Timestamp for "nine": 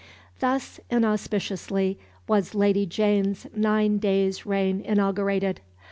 3.55-3.99